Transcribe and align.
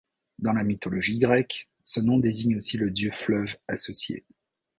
Dans 0.39 0.53
la 0.53 0.63
mythologie 0.63 1.19
grecque, 1.19 1.69
ce 1.83 1.99
nom 1.99 2.17
désigne 2.17 2.55
aussi 2.55 2.75
le 2.79 2.89
dieu 2.89 3.11
fleuve 3.13 3.55
associé. 3.67 4.25